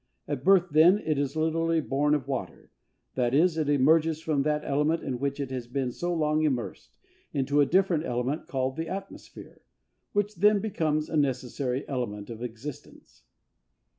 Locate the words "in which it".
5.03-5.51